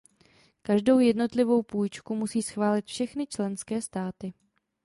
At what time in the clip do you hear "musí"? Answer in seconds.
2.15-2.41